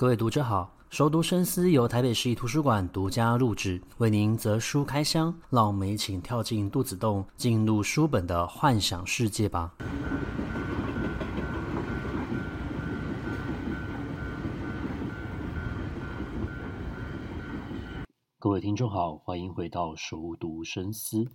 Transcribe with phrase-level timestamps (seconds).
[0.00, 9.74] 各位读者好，熟读深思由台北市立图书馆独家录制，为您择书开箱，让我们一起跳进肚子洞，进入书本的幻想世界吧。
[18.38, 21.26] 各位听众好，欢迎回到熟读深思。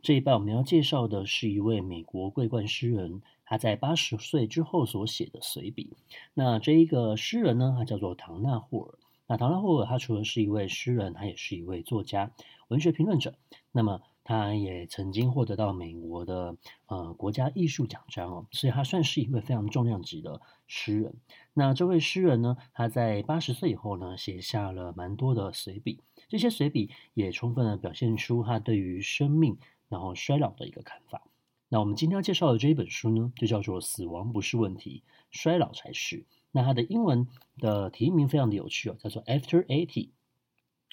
[0.00, 3.22] 这一半我们要介绍的是一位美国桂冠诗人。
[3.46, 5.96] 他在八十岁之后所写的随笔。
[6.34, 8.98] 那这一个诗人呢，他叫做唐纳霍尔。
[9.26, 12.32] 那唐纳霍尔他除了是一位诗人，他也是一位作家、
[12.68, 13.34] 文学评论者。
[13.72, 21.14] 那么他也曾经获得到美国的呃国家艺术奖章哦，所以他算是一位非常重量级的诗人。
[21.52, 26.00] 那这位诗人呢，他在八十岁以后呢，写下了蛮多的随笔。
[26.28, 29.58] 这些随笔也充分的表现出他对于生命
[29.88, 31.22] 然后衰老的一个看法。
[31.74, 36.18] 那我们今天要介绍的这一本书呢，就叫做《死亡不是问题，衰老才是》。
[36.52, 37.26] 那它的英文
[37.58, 40.10] 的题名非常的有趣哦，叫做 After Eighty。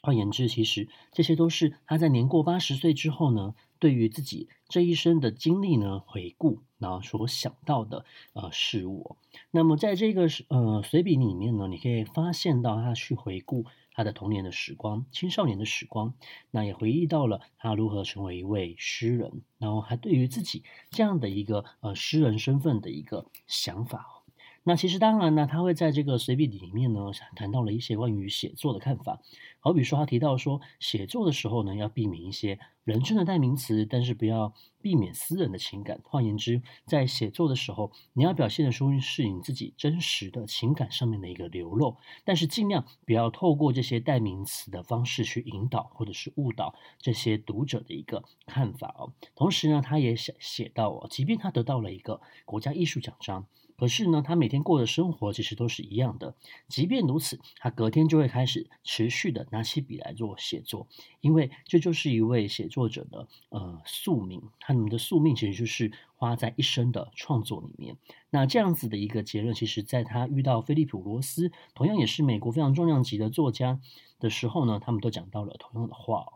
[0.01, 9.17] 换言之，其实这些都是他在年过八十岁之后呢，对于自己这一生的经历呢回顾，然后所想到的呃事物。
[9.51, 13.67] 那么在这个呃随笔里面呢，你可以发现到他去回顾。
[13.94, 16.14] 他的童年的时光，青少年的时光，
[16.50, 24.20] 那也回忆到了他如何成为一位诗人，然后还对于自己这样的一个呃诗人身份的一个想法。
[24.63, 29.19] 那其实当然呢，他会在这个随笔里面呢，谈到了一些关于写作的看法。
[29.59, 35.99] 好比说，他提到说，写作的时候呢，要避免一些人称的代名词，但是不要避免私人的情感。
[36.03, 49.13] 换言之，在写作的时候，你要表现的出是你自己真实的情感上面的一个流露，但是尽量不要透过这些代名词的方式去引导或者是误导这些读者的一个看法哦。
[49.35, 53.47] 同时呢，他也写写到哦，即便他得到了一个国家艺术奖章。
[53.81, 56.35] 可是呢，他每天过的生活其实都是一样的。
[56.67, 60.85] 即便如此，他隔天就会开始持续的拿起笔来做写作，
[61.19, 64.44] 因为这就是一位写作者的呃宿命。
[64.59, 67.97] 他们的宿命其实就是花在一生的创作里面。
[68.29, 73.79] 那这样子的一个结论，其实在他遇到菲利普罗斯，同样也是美国非常重量级的作家
[74.19, 76.33] 的时候呢，他们都讲到了同样的话。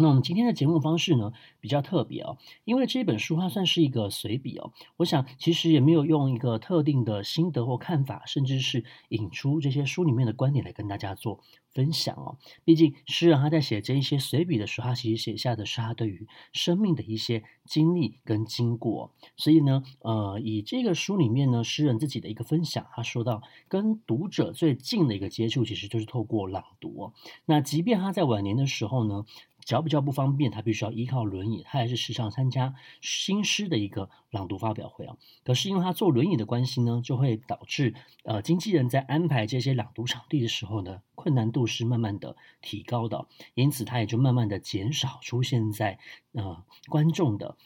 [0.00, 4.72] 那我们今天的节目方式呢，比较特别哦，因为这本书它算是一个随笔哦。
[4.96, 11.40] 我想其实也没有用一个特定的心得或看法，甚至是引出这些书里面的观点来跟大家做
[11.72, 12.38] 分享哦。
[12.64, 19.12] 毕竟诗人他在写这一些随笔的时候，他其实写下的是他对于生命的一些经历跟经过。
[19.36, 27.12] 所以呢，呃，以这个书里面呢，诗人自己的一个分享，他说到跟读者最近的一个接触，其实就是透过朗读哦。
[27.44, 29.24] 那即便他在晚年的时候呢，
[29.70, 35.16] 脚比较不方便，他必须要依靠轮椅，他还是时常参加新诗的一个朗读发表会啊。
[35.44, 37.94] 可是因为他坐轮椅的关系呢，就会导致
[38.24, 46.00] 呃经纪人在安排这些朗读场地的时候呢，困难度是慢慢的提高的，因此他也就慢慢的减少出现在
[46.32, 47.56] 呃观众的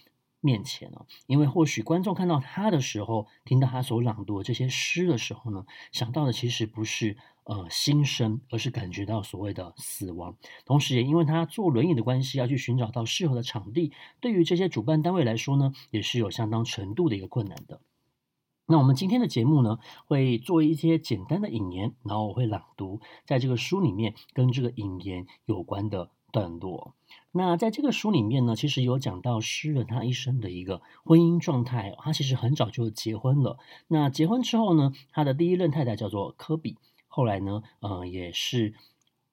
[0.45, 1.07] 面前了。
[1.27, 7.17] 因为或许观众看到他的时候，听到他所朗读的这些诗的时候呢，想到的其实不是。
[7.47, 10.39] 呃，新生，而是感觉到所谓的死亡。
[10.65, 17.83] 同时，也因为他坐轮椅的关系，要去寻找到适合的场地，对于这些主办单位来说呢，也是有相当程度的一个困难的。
[18.65, 26.95] 那我们今天的节目呢，会做一些简单的引言，然后我会朗读在这个书里面跟这个引言有关的段落。
[27.31, 31.95] 那在这个书里面呢，其实有讲到诗人他一生的一个婚姻状态。
[31.99, 33.59] 他其实很早就结婚了。
[33.87, 36.77] 那结婚之后呢，他的第一任太太叫做科比。
[37.07, 38.75] 后来呢，呃，也是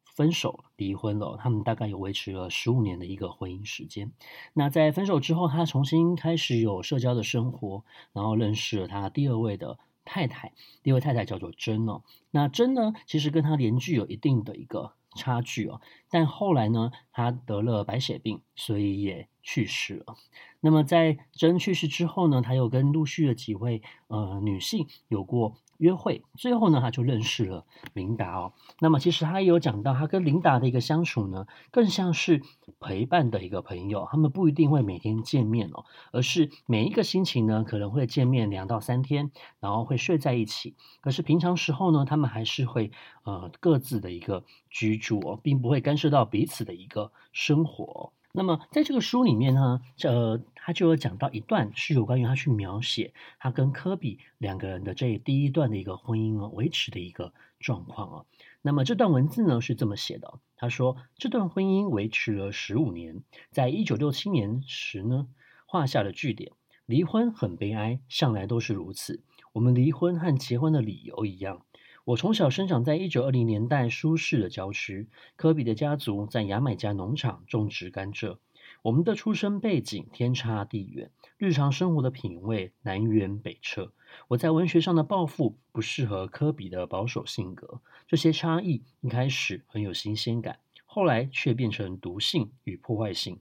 [0.03, 1.38] 分手离婚了。
[1.41, 4.12] 他们大概有维持了十五年的一个婚姻时间。
[4.53, 7.83] 那在分手之后，他重新开始有社交的生活，
[8.13, 10.53] 然后认识了他第二位的太太。
[10.83, 12.01] 第二位太太叫做珍哦。
[12.31, 15.82] 那珍呢，其实跟他年纪有一定的一个差距哦。
[16.10, 20.16] 但后来呢，他得了白血病，所以也去世了。
[20.60, 25.56] 那么在珍去世之后呢，他又跟陆续的几位呃女性有过。
[25.81, 28.54] 约会，最后呢，他就认识了琳达哦。
[28.80, 32.44] 那么，其实他也有讲到，他跟琳达的一个相处呢，更像是
[32.80, 34.07] 陪伴的一个朋友。
[34.12, 40.75] 他们不一定会每天见面哦，而是每一个星期呢，可能会见面两到三天，然后会睡在一起。
[41.01, 42.92] 可是平常时候呢，他们还是会
[43.24, 48.13] 呃各自的一个居住哦，并不会干涉到彼此的一个生活。
[48.33, 58.25] 那么，在这个书里面呢，呃，他就有讲到一段是有关于他去描写他跟科比两个人的这第一段的一个婚姻哦，维持的一个状况啊。
[58.62, 65.28] 那么这段文字呢是这么写的，他说这段婚姻维持了十五年，在一九六七年时呢
[65.66, 66.51] 画下了句点。
[66.86, 69.24] 离婚很悲哀，向来都是如此。
[69.54, 71.66] 我们离婚和结婚的理由一样，
[72.03, 78.38] 我从小生长在一九二零年代舒适的郊区，科比的家族在牙买加农场种植甘蔗。
[78.81, 83.94] 我们的出生背景天差地远，日常生活的品味南辕北辙。
[84.30, 90.57] 我在文学上的抱负不适合科比的保守性格，这些差异一开始很有新鲜感，
[90.88, 93.39] 后来却变成毒性与破坏性。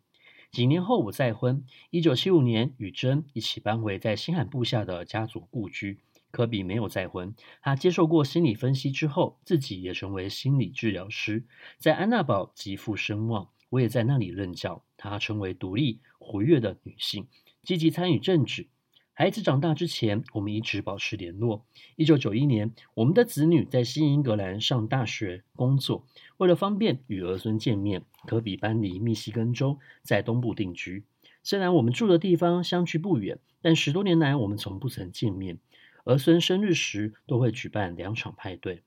[0.50, 6.00] 几年后，我再婚，一九七五年与珍一起搬回在新罕布下的家族故居。
[6.30, 11.44] 科比没有再婚，他接受过心理分析之后，自己也成为心理治疗师，
[11.78, 13.48] 在安娜堡极负声望。
[13.70, 14.84] 我也在那里任教。
[14.96, 17.28] 她成为独立活跃的女性，
[17.62, 18.68] 积极参与政治。
[19.12, 21.64] 孩子长大之前，我们一直保持联络。
[21.94, 26.06] 一九九一年，我们的子女在新英格兰上大学、工作。
[26.38, 31.04] 为了方便与儿孙见面，科比搬离密西根州，在东部定居。
[31.42, 35.58] 虽然我们住的地方相距不远，但十多年来我们从不曾见面。
[36.05, 38.82] 儿孙生日时都会举办两场派对。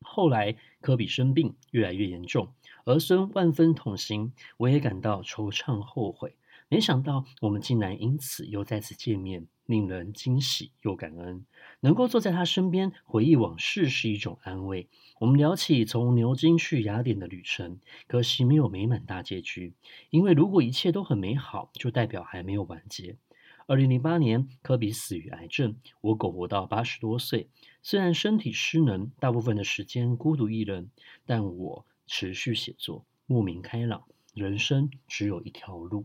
[0.00, 2.52] 后来科比生病越来越严重，
[2.84, 6.36] 儿孙万分痛心，我也感到惆怅后悔。
[6.68, 11.44] 没想到我们竟然因此又再次见面，令人惊喜又感恩。
[11.80, 14.88] 能够坐在他身边回忆往事是一种安慰。
[15.20, 19.74] 我们聊起从牛津去雅典的旅程，可惜没有美满大结局。
[20.10, 23.16] 因为如果一切都很美好，就代表还没有完结。
[23.66, 25.76] 二零零八年，科比死于癌症。
[26.02, 27.48] 我苟活到八十多岁，
[27.82, 30.90] 虽然身体失能，大部分的时间孤独一人，
[31.24, 34.04] 但我持续写作，莫名开朗。
[34.34, 36.04] 人生只有一条路。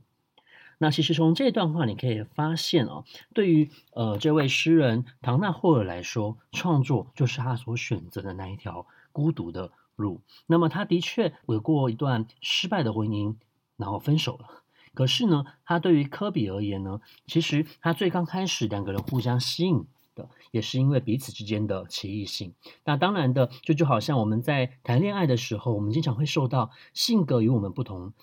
[0.77, 3.03] 那其实从这段话你可以发现哦，
[3.33, 10.21] 对于呃这位诗人唐纳霍尔来说，创作就是他所选择的那一条孤独的路。
[10.47, 13.35] 那么他的确有过一段失败的婚姻，
[13.75, 14.63] 然后分手了。
[14.93, 22.53] 可是呢，他对于科比而言呢，其实他最刚开始两个人互相吸引的，也是因为彼此之间的奇异性。
[22.83, 28.13] 那当然的，就就好像我们在谈恋爱的时候，我们经常会受到性格与我们不同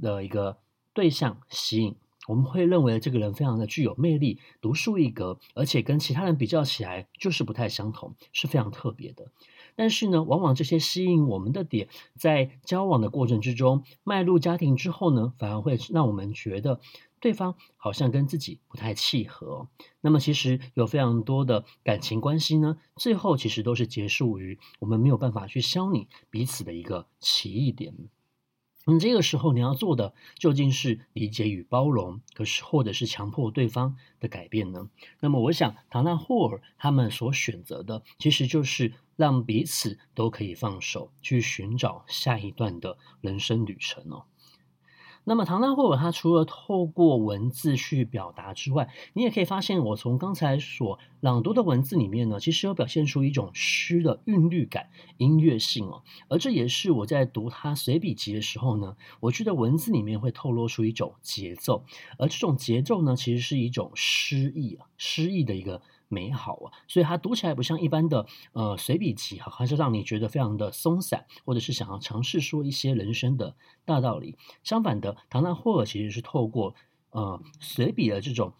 [0.00, 0.58] 的一个
[0.92, 1.96] 对象吸引。
[2.26, 9.30] 我们会认为这个人非常的具有魅力，独树一格，而且跟其他人比较起来就是不太相同，是非常特别的。
[9.76, 16.80] 但是呢，往往这些吸引我们的点，在交往的过程之中，迈入家庭之后呢，反而会让我们觉得
[17.20, 19.68] 对方好像跟自己不太契合。
[20.00, 27.94] 那么，其实有非常多的感情关系呢，最后其实都是结束于我们没有办法去消弭彼此的一个奇异点。
[28.86, 34.90] 那么这个时候你要做的究竟是理解与包容，可是或者是强迫对方的改变呢？
[35.20, 44.24] 那么我想，唐纳霍尔他们所选择的，其实就是让彼此都可以放手，去寻找下一段的人生旅程哦。
[45.26, 56.02] 那么，唐纳霍尔他除了透过文字去表达之外，你也可以发现，我从刚才所朗读的文字里面呢，其实有表现出一种诗的韵律感、音乐性哦。
[56.28, 61.86] 而这也是我在读他随笔集的时候呢，我觉得文字里面会透露出一种节奏，
[62.18, 65.80] 而这种节奏呢，其实是一种诗意啊，诗意的一个。
[66.08, 73.54] 美好啊，所以它读起来不像一般的呃随笔集哈，还是让你觉得非常的松散，或者是想要尝试说一些人生的
[73.84, 74.36] 大道理。
[74.62, 76.74] 相反的，唐纳霍尔其实是透过
[77.10, 78.52] 呃随笔的这种。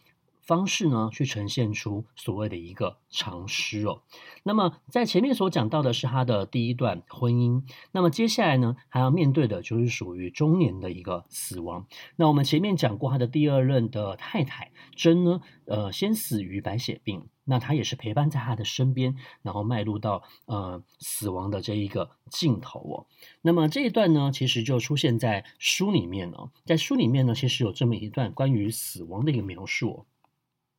[0.46, 4.02] 方式呢，去呈现出所谓的一个长诗哦。
[4.42, 11.86] 那么在前面所讲到的是他的第一段婚姻，那么接下来呢，还要面对的就是属于中年的一个死亡。
[12.16, 23.06] 那我们前面讲过，他的第二任的太太珍呢，呃，先死于白血病，那他也是陪伴在他的身边，然后迈入到呃死亡的这一个尽头哦。
[23.40, 30.06] 那么这一段呢，其实就出现在书里面哦，在书里面呢，其实有这么一段关于死亡的一个描述哦。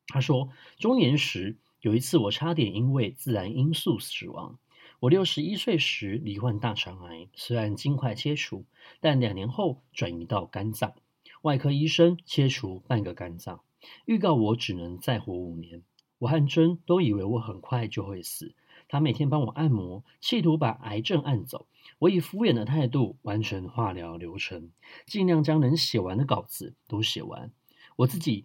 [0.08, 4.58] 他说：“中年时有一次，我差点因为自然因素死亡。
[5.00, 8.64] 我六十一岁时罹患大肠癌，虽然尽快切除，
[9.00, 10.94] 但两年后转移到肝脏。
[11.42, 13.60] 外科医生切除半个肝脏，
[14.04, 15.82] 预告我只能再活五年。
[16.18, 18.54] 我和珍都以为我很快就会死。
[18.88, 21.66] 他每天帮我按摩，企图把癌症按走。
[21.98, 24.70] 我以敷衍的态度完成化疗流程，
[25.06, 27.50] 尽量将能写完的稿子都写完。
[27.96, 28.44] 我自己。”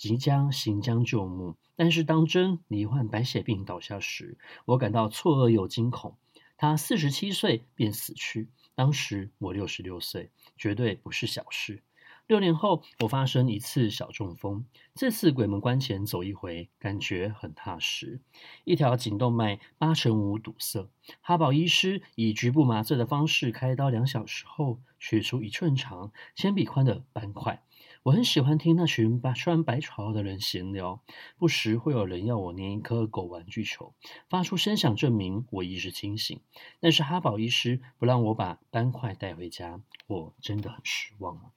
[0.00, 6.16] 即将行将就木，但是当真罹患白血病倒下时，我感到错愕又惊恐。
[6.56, 11.82] 他四十七岁便死去，当时我六十六岁，绝对不是小事。
[12.26, 14.64] 六年后，我发生一次小中风，
[14.94, 18.22] 这次鬼门关前走一回，感觉很踏实。
[18.64, 20.88] 一条颈动脉八成五堵塞，
[21.20, 27.62] 哈宝医师以局部麻醉的方式开刀两小时后，取出一寸长、铅笔宽的斑块。
[28.02, 31.02] 我很喜欢听那群白穿白袍的人闲聊，
[31.36, 33.92] 不时会有人要我捏一颗狗玩具球，
[34.30, 36.40] 发出声响证明我意识清醒。
[36.80, 41.52] 但是哈宝医师不让我把斑块带回家，我真的很失望。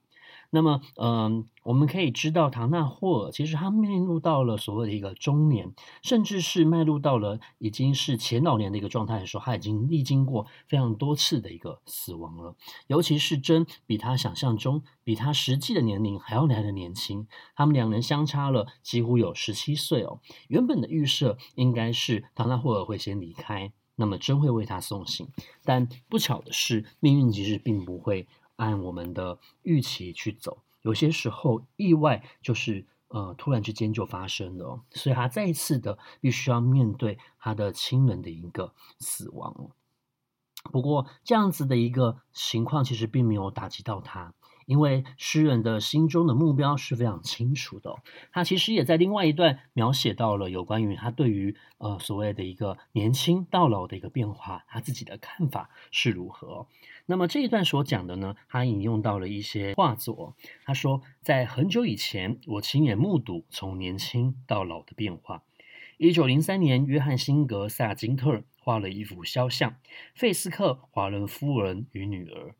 [0.54, 12.54] 那么，嗯，我们可以知道，唐纳霍尔其实他迈入到了所谓的一个中年，甚至是迈入到了已经是前老年的一个状态的时候，他已经历经过非常多次的一个死亡了。
[12.86, 20.20] 尤其是真比他想象中、比他实际的年龄还要来的年轻，他们两人相差了几乎有十七岁哦。
[20.46, 25.26] 原本的预设应该是唐纳霍尔会先离开，那么真会为他送行，
[25.64, 28.28] 但不巧的是，命运其实并不会。
[28.56, 39.70] 按我们的预期去走，有些时候意外就是呃突然之间就发生了，所以他再一次的必须要面对他的亲人的一个死亡。
[40.72, 44.34] 不过这样子的一个情况其实并没有打击到他。
[44.66, 47.96] 因为诗人的心中的目标是非常清楚的，
[48.32, 56.66] 他其实也在另外一段描写到了有关于他对于呃所谓的一个年轻到老的一个变化，他自己的看法是如何。
[57.06, 60.34] 那么这一段所讲的呢，他引用到了一些画作，
[60.64, 65.42] 他说在很久以前，我亲眼目睹从年轻到老的变化。
[65.98, 69.76] 一九零三年，约翰辛格萨金特画了一幅肖像，
[70.14, 72.54] 费斯克华伦夫人与女儿。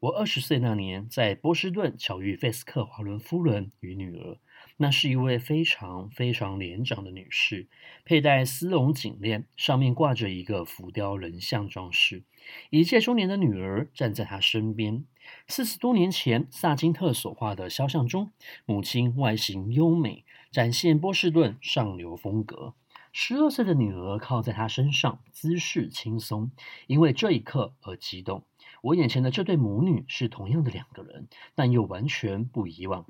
[0.00, 4.38] 我二十岁那年，在波士顿巧遇费斯克华伦夫人与女儿。
[4.82, 7.68] 那是一位非常非常年长的女士，
[8.02, 12.22] 佩戴丝绒颈链，上面挂着一个浮雕人像装饰。
[12.70, 15.04] 一届中年的女儿站在她身边。
[15.46, 18.32] 四十多年前，萨金特所画的肖像中，
[18.64, 22.72] 母亲外形优美，展现波士顿上流风格。
[23.12, 26.52] 十二岁的女儿靠在她身上，姿势轻松，
[26.86, 28.44] 因为这一刻而激动。
[28.80, 33.04] 我眼前的这对母女是同样的两个人，但又完全不一样。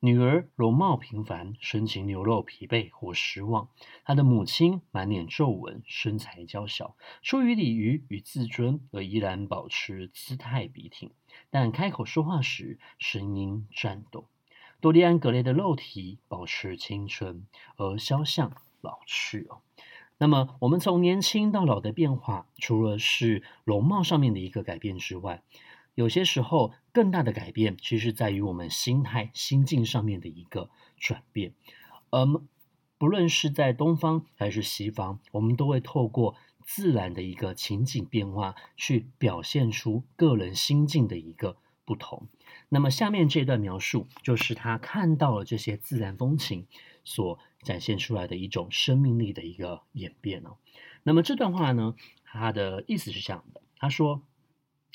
[0.00, 3.68] 女儿容貌平凡，神情流露疲惫或失望；
[4.04, 11.10] 她的母亲满脸皱纹，身材娇小，出于礼仪与自尊而依然保持姿态笔挺，
[11.50, 14.28] 但开口说话时声音颤抖。
[14.80, 19.62] 多利安·格雷的肉体保持青春，而肖像老去哦。
[20.16, 25.42] 那么，我们从年轻到老的变化，除了是容貌上面的一个改变之外，
[25.98, 31.54] 有些时候更大的改变，其实在于我们心态、心境上面的一个转变。
[32.10, 32.46] 嗯，
[32.98, 42.28] 不论是在东方还是西方，我们都会透过自然的一个情景变化，去表现出个人心境的一个不同。
[42.68, 46.68] 那么，下面这段描述，就是他看到了这些自然风情
[47.02, 50.58] 所展现出来的一种生命力的一个演变哦。
[51.02, 54.22] 那么这段话呢，它的意思是这样的：他说，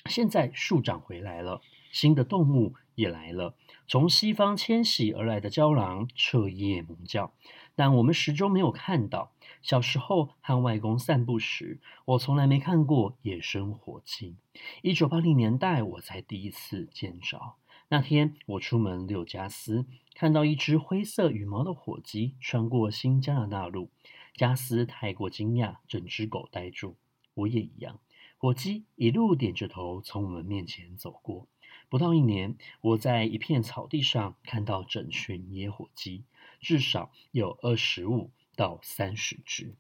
[0.10, 3.56] 现在树长回来了，新的动物也来了，
[3.88, 7.34] 从西方迁徙而来的郊狼彻夜猛叫，
[7.74, 9.32] 但我们始终没有看到。
[9.62, 14.36] 小时候和外公散步时，我从来没看过野生火鸡。
[14.82, 17.54] 一九八零年代，我才第一次见着。
[17.88, 23.90] 那天我出门遛加斯，看到一只灰色羽毛的火鸡穿过新加拿大路。
[24.36, 26.98] 加斯太过惊讶，整只狗呆住。
[27.36, 28.00] 我也一样。
[28.44, 31.48] 火鸡一路点着头从我们面前走过。
[31.88, 36.26] 不到一年，我在一片草地上看到整群野火鸡，
[36.60, 39.78] 至少有二十五到三十只。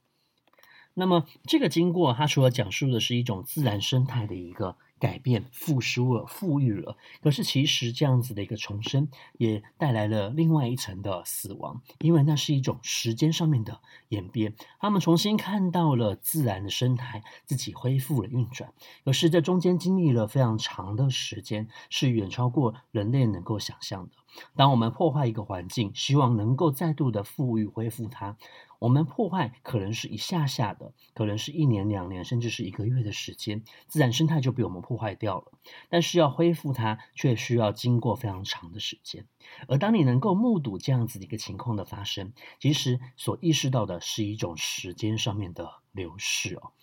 [0.93, 4.77] 那么，这个经过，它除了讲述的是一种自然生态的一个。
[5.03, 6.95] 改变复苏了，富裕了。
[7.22, 14.55] 可是其实这样子的一个重生，也带来了另外一层的死亡，因为那是一种时间上面的演变。
[14.79, 18.72] 他们重新看到了自然的生态自己恢复了运转，
[19.03, 24.12] 可是这中间经历了非常长的时间，是远超过人类能够想象的。
[24.55, 28.38] 当我们破坏一个环境，希望能够再度的富裕恢复它。
[28.84, 35.54] 我们破坏可能是一下下的，可能是一年、两年，甚至是一个月的时间，自然生态就被我们破坏掉了。
[35.88, 39.25] 但是要恢复它，却需要经过非常长的时间。
[39.70, 46.74] 而当你能够目睹这样子的一个情况的发生，其实所意识到的是一种时间上面的流逝哦。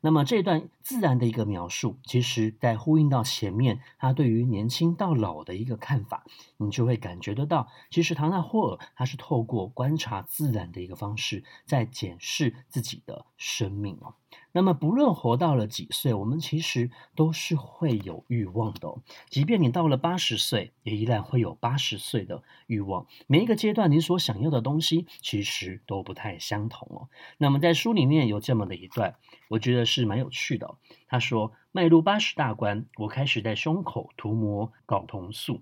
[0.00, 6.24] 那么这段自然的一个描述，其实在呼应到前面他对于年轻到老的一个看法，
[6.58, 14.14] 你就会感觉得到，其实唐纳霍尔他是透过观察自然的一个方式，在检视自己的生命哦。
[14.56, 18.88] 那么，不论活到了几岁，我们其实都是会有欲望的。
[19.28, 23.06] 即便你到了八十岁，也依然会有八十岁的欲望。
[23.26, 27.10] 每一个阶段，你所想要的东西其实都不太相同哦。
[27.36, 29.16] 那么，在书里面有这么的一段，
[29.48, 30.76] 我觉得是蛮有趣的。
[31.06, 35.60] 他说：“迈入八十大关，我开始在胸口涂抹睾酮素，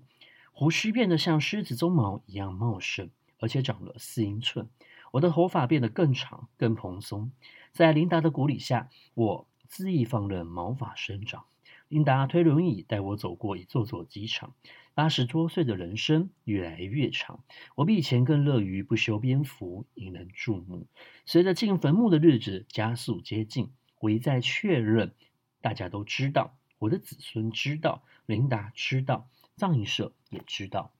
[0.53, 3.09] 胡须变得像狮子鬃毛一样茂盛，
[3.41, 4.69] 而且长了四英寸。
[5.15, 7.31] 我的头发变得更长、更蓬松。”
[7.71, 11.45] 在琳达的鼓励下，我恣意放任毛发生长。
[11.87, 14.53] 琳达推轮椅带我走过一座座机场。
[14.93, 17.43] 八十多岁的人生越来越长，
[17.75, 20.87] 我比以前更乐于不修边幅，引人注目。
[21.25, 25.13] 随着进坟墓的日子加速接近，我一再确认：
[25.61, 30.91] 大家都知道，我的子孙知道，琳达知道，葬仪社也知道，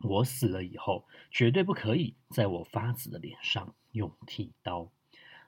[0.00, 4.90] 我死了以后，绝对不可以在我发紫的脸上用剃刀。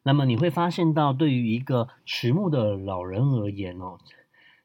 [0.02, 3.98] 那么你会发现到，对于一个迟暮的老人而言哦，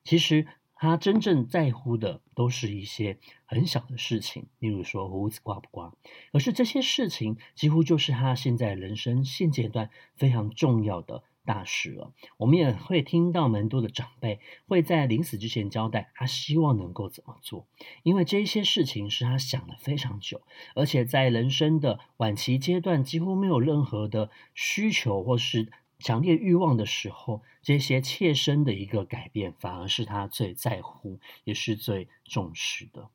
[0.03, 5.93] 其实他真正在乎的都是一些很小的事情，例如说胡子刮不刮。
[6.31, 11.23] 可是这些事情几乎就是他现在人生现阶段非常重要的。
[11.45, 17.67] 大事了，我们也会听到蛮多的长辈会在临死之前交代他希望能够怎么做，
[18.03, 20.41] 因为这些事情是他想了非常久，
[20.73, 33.09] 而且在人生的晚期阶段几乎没有任何的需求或是强烈欲望的时候，这些切身的一个改变反而是他最在乎也是最重视的。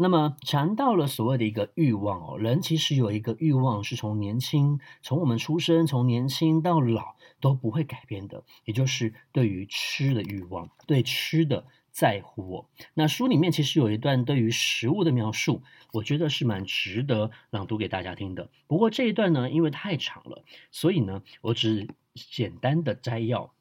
[0.00, 7.16] 那么谈到了所谓的一个欲望哦，人其实有一个欲望是从年轻，从我们出生，从年轻到老。
[7.40, 12.70] 都不会改变的，也就是对于吃的欲望，对吃的在乎我。
[12.94, 18.50] 那书里面其实有一段对于食物的描述，我觉得是蛮值得朗读给大家听的。
[18.66, 23.52] 不过这一段呢，因为太长了，所以呢，我只简单的摘要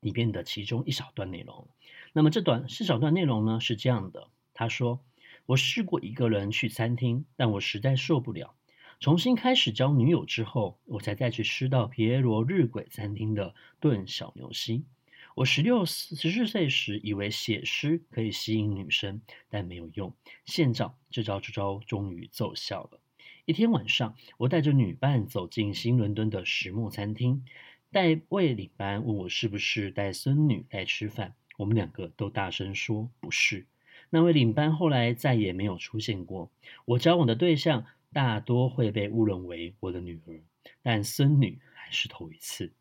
[0.00, 1.68] 里面的其中一小段内容。
[2.12, 5.00] 那么这段四小段内容呢是这样的：他说，
[5.46, 8.54] 我试过一个人去餐厅，但我实在受不了。
[9.00, 14.86] 重新开始交女友之后，我才再去吃到皮耶罗日晷餐厅的炖小牛心。
[15.34, 19.20] 我十六、十四岁时以为写诗可以吸引女生，
[19.50, 20.14] 但没有用。
[20.46, 23.00] 现照这招，这招终于奏效了。
[23.44, 27.44] 一天晚上，我带着女伴走进新伦敦的石墨餐厅，
[27.90, 33.66] 带位领班问我是不是带孙女来吃饭，我们两个都大声说不是。
[34.08, 36.50] 那位领班后来再也没有出现过。
[36.84, 37.84] 我交往的对象。
[38.14, 40.40] 大多会被误认为我的女儿，
[40.82, 42.72] 但孙女还是头一次。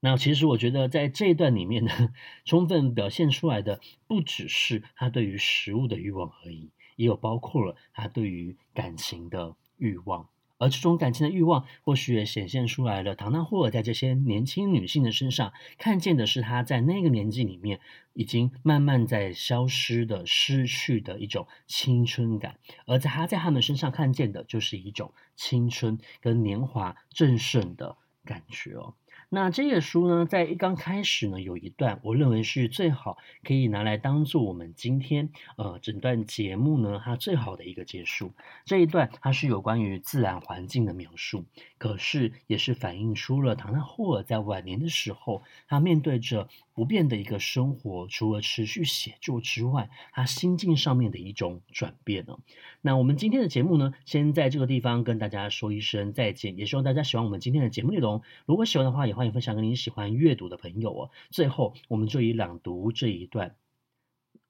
[0.00, 1.92] 那其实我觉得，在这一段里面呢，
[2.44, 10.28] 充分表现出来的不只是他对于食物的欲望而已，也有包括了他对于感情的欲望。
[10.58, 13.14] 而这种感情的欲望，或许也显现出来了。
[13.14, 17.80] 唐纳霍尔在这些年轻女性的身上，看见的是她在那个年纪里面
[18.12, 22.54] 已经慢慢在消失的、失去的一种青春感；
[22.86, 28.94] 而在她在他们身上看见的，就是一种青春跟年华正盛的感觉哦。
[29.30, 38.32] 那这个书呢，在一刚开始呢，有一段我认为是最好可以拿来当做我们今天呃整段节目呢，它最好的一个结束。
[38.64, 41.44] 这一段它是有关于自然环境的描述，
[41.76, 52.38] 可是也是反映出了唐纳霍尔在晚年的时候，他面对着不变的一个生活，除了持续写作之外，他心境上面的一种转变呢。
[52.82, 58.22] 那我们今天的节目呢，先在这个地方跟大家说一声再见，也希望大家喜欢我们今天的节目内容。
[58.46, 61.10] 如果喜欢的话，也欢迎分享给你喜欢阅读的朋友哦。
[61.30, 63.56] 最后，我们就以朗读这一段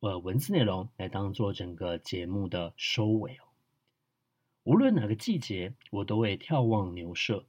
[0.00, 3.48] 呃文字内容来当做整个节目的收尾哦。
[4.64, 7.46] 无论哪个季节，我都会眺望牛舍。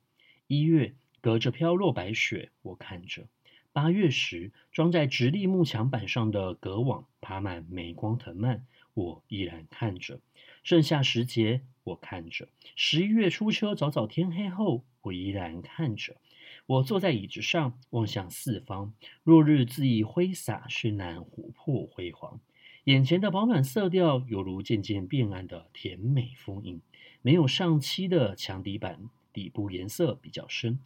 [0.47, 3.27] 一月，隔着飘落白雪，我看着。
[3.71, 10.19] 八月时，装在直立木墙板上的隔网爬满霉光藤蔓，我依然看着。
[10.63, 16.17] 盛夏时节，我看着；十一月初秋，早早天黑后，我依然看着。
[16.65, 22.39] 我坐在椅子上，望向四方，落日恣意挥洒，绚烂琥珀辉煌。
[22.85, 26.81] 眼前的饱满色调，犹如渐渐变暗的甜美风影。
[27.21, 30.79] 没有上漆的墙底板，底部颜色比较深。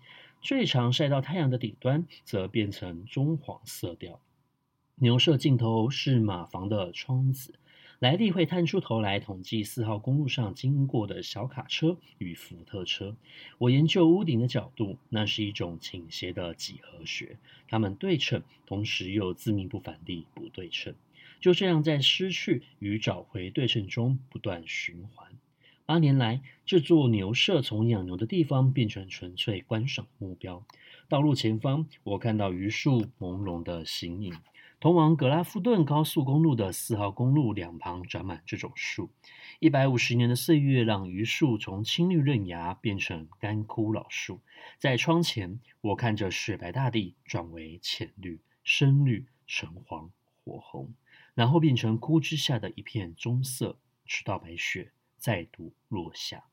[0.44, 4.20] 最常晒到太阳的顶端，则变成棕黄色调。
[4.96, 7.54] 牛舍尽头是马房的窗子，
[8.00, 13.16] 莱利会探出头来统计四号公路上经过的小卡车与福特车。
[13.58, 17.38] 我研究屋顶的角度，那是一种倾斜的几何学，
[17.70, 20.94] 它们对称，同时又自命不凡地不对称。
[21.40, 25.23] 就这样在失去与找回对称中不断循环。
[25.86, 30.66] 八年来，这座牛舍从养牛的地方变成纯粹观赏目标。
[31.10, 34.34] 道路前方，我看到榆树朦胧的形影。
[34.80, 39.10] 通往格拉夫顿高速公路的四号公路两旁长满这种树。
[39.60, 44.40] 一百五十年的岁月，让榆树从青绿嫩芽变成干枯老树。
[44.80, 50.10] 在窗前，我看着雪白大地转为浅绿、深绿、橙黄、
[50.46, 50.94] 火红，
[51.34, 54.92] 然后变成枯枝下的一片棕色，直到白雪
[55.24, 56.44] 再度落下。